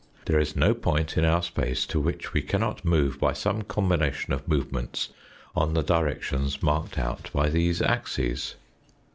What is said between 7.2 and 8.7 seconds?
by these axes.